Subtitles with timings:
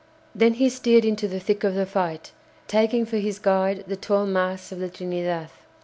[0.33, 2.31] Then he steered into the thick of the fight,
[2.67, 5.49] taking for his guide the tall masts of the "Trinidad."